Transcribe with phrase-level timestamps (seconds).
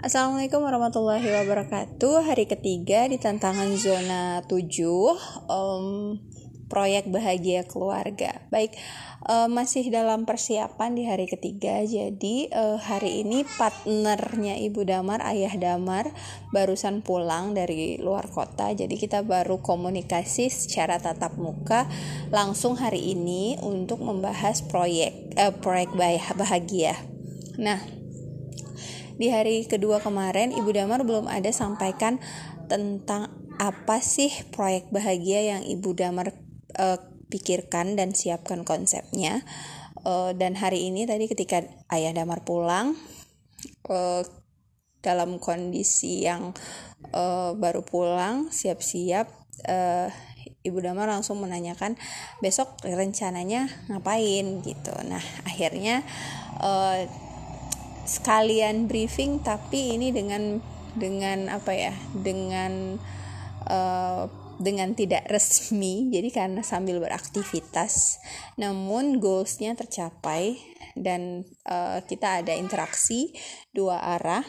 [0.00, 2.24] Assalamualaikum warahmatullahi wabarakatuh.
[2.24, 4.56] Hari ketiga di tantangan zona 7
[5.52, 6.16] um,
[6.70, 8.46] Proyek bahagia keluarga.
[8.48, 8.78] Baik,
[9.26, 11.82] uh, masih dalam persiapan di hari ketiga.
[11.82, 16.08] Jadi uh, hari ini partnernya Ibu Damar, Ayah Damar
[16.54, 18.70] Barusan pulang dari luar kota.
[18.70, 21.90] Jadi kita baru komunikasi secara tatap muka
[22.30, 25.92] Langsung hari ini untuk membahas proyek uh, Proyek
[26.38, 26.94] bahagia.
[27.60, 27.99] Nah,
[29.20, 32.16] di hari kedua kemarin Ibu Damar belum ada sampaikan
[32.72, 33.28] tentang
[33.60, 36.32] apa sih proyek bahagia yang Ibu Damar
[36.80, 36.96] uh,
[37.28, 39.44] pikirkan dan siapkan konsepnya.
[40.00, 41.60] Uh, dan hari ini tadi ketika
[41.92, 42.96] Ayah Damar pulang
[43.92, 44.24] uh,
[45.04, 46.56] dalam kondisi yang
[47.12, 49.28] uh, baru pulang siap-siap
[49.68, 50.08] uh,
[50.64, 52.00] Ibu Damar langsung menanyakan
[52.40, 54.96] besok rencananya ngapain gitu.
[55.04, 56.00] Nah akhirnya
[56.64, 57.04] uh,
[58.10, 60.58] sekalian briefing tapi ini dengan
[60.98, 62.98] dengan apa ya dengan
[63.70, 64.26] uh,
[64.60, 68.18] dengan tidak resmi jadi karena sambil beraktivitas.
[68.58, 70.58] Namun goalsnya tercapai
[70.98, 73.30] dan uh, kita ada interaksi
[73.70, 74.42] dua arah.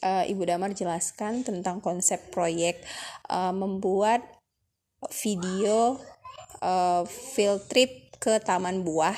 [0.00, 2.80] Uh, Ibu Damar jelaskan tentang konsep proyek
[3.28, 4.24] uh, membuat
[5.12, 6.00] video
[6.64, 9.16] uh, field trip ke Taman Buah.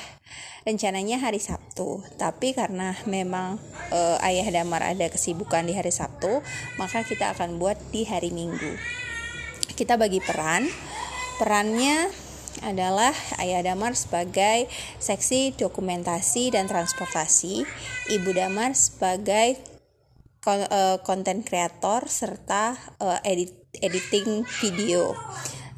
[0.62, 2.06] Rencananya hari Sabtu.
[2.17, 3.58] Tapi karena memang
[3.91, 6.39] uh, Ayah Damar ada kesibukan di hari Sabtu
[6.78, 8.78] maka kita akan buat di hari Minggu.
[9.75, 10.70] Kita bagi peran.
[11.42, 12.06] Perannya
[12.62, 13.11] adalah
[13.42, 14.70] Ayah Damar sebagai
[15.03, 17.67] seksi dokumentasi dan transportasi
[18.14, 19.58] Ibu Damar sebagai
[21.03, 25.14] konten kreator serta uh, edit editing video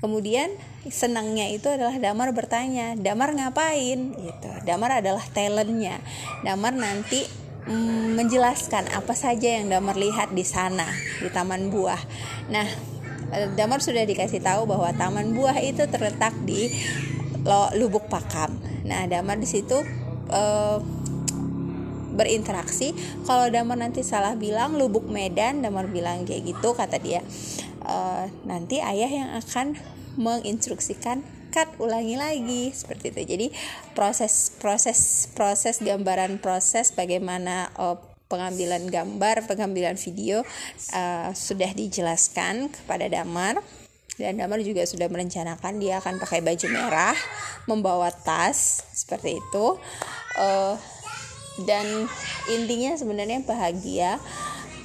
[0.05, 0.53] kemudian
[0.93, 4.13] senangnya itu adalah Damar bertanya Damar ngapain?
[4.13, 4.51] Gitu.
[4.69, 5.97] Damar adalah talentnya.
[6.45, 7.25] Damar nanti
[7.65, 10.85] mm, menjelaskan apa saja yang Damar lihat di sana
[11.25, 12.01] di Taman Buah.
[12.53, 12.69] Nah
[13.33, 16.69] eh, Damar sudah dikasih tahu bahwa Taman Buah itu terletak di
[17.77, 18.57] Lubuk Pakam.
[18.85, 19.77] Nah Damar di situ
[20.33, 20.81] uh,
[22.17, 22.97] berinteraksi.
[23.29, 27.21] Kalau Damar nanti salah bilang Lubuk Medan Damar bilang kayak gitu kata dia.
[27.85, 29.77] Uh, nanti ayah yang akan
[30.19, 31.23] menginstruksikan
[31.55, 32.63] cut ulangi lagi.
[32.75, 33.21] Seperti itu.
[33.23, 33.47] Jadi
[33.95, 37.95] proses proses proses gambaran proses bagaimana uh,
[38.27, 40.43] pengambilan gambar pengambilan video
[40.91, 43.63] uh, sudah dijelaskan kepada Damar.
[44.15, 47.19] Dan Damar juga sudah merencanakan dia akan pakai baju merah
[47.67, 49.67] membawa tas seperti itu.
[50.39, 50.79] Uh,
[51.63, 52.11] dan
[52.51, 54.19] intinya sebenarnya bahagia.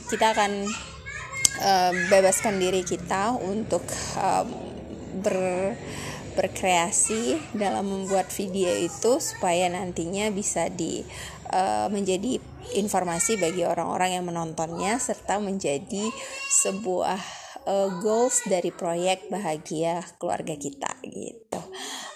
[0.10, 0.66] Kita akan
[1.62, 3.86] uh, bebaskan diri kita untuk
[4.18, 4.69] um,
[5.22, 5.76] ber
[6.40, 11.04] berkreasi dalam membuat video itu supaya nantinya bisa di
[11.52, 12.40] uh, menjadi
[12.80, 16.08] informasi bagi orang-orang yang menontonnya serta menjadi
[16.64, 17.20] sebuah
[17.68, 21.60] uh, goals dari proyek bahagia keluarga kita gitu.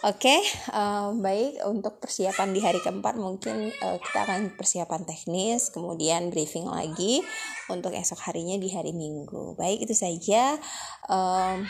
[0.04, 0.42] Oke, okay,
[0.76, 6.68] uh, baik untuk persiapan di hari keempat mungkin uh, kita akan persiapan teknis, kemudian briefing
[6.68, 7.24] lagi
[7.72, 9.56] untuk esok harinya di hari Minggu.
[9.56, 10.60] Baik itu saja.
[11.08, 11.64] Um,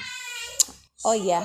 [1.04, 1.44] oh iya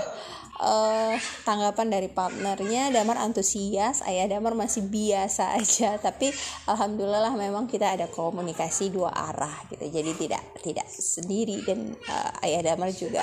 [0.62, 1.14] uh,
[1.46, 6.30] tanggapan dari partnernya Damar antusias ayah Damar masih biasa aja tapi
[6.66, 12.74] alhamdulillah memang kita ada komunikasi dua arah gitu jadi tidak tidak sendiri dan uh, ayah
[12.74, 13.22] Damar juga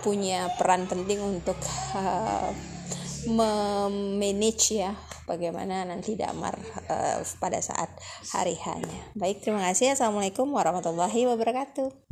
[0.00, 1.56] punya peran penting untuk
[1.96, 2.48] uh,
[3.28, 4.96] memanage ya
[5.28, 6.58] bagaimana nanti damar
[6.90, 7.92] uh, pada saat
[8.34, 9.14] hari hanya.
[9.14, 9.94] Baik, terima kasih.
[9.94, 12.09] Assalamualaikum warahmatullahi wabarakatuh.